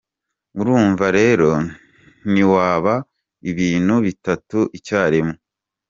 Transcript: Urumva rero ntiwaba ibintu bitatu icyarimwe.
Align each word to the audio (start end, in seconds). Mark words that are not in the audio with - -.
Urumva 0.59 1.05
rero 1.19 1.49
ntiwaba 2.31 2.93
ibintu 3.51 3.95
bitatu 4.05 4.59
icyarimwe. 4.77 5.35